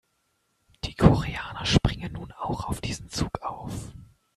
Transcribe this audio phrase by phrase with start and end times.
[0.85, 3.91] Die Koreaner springen nun auch auf diesen Zug auf.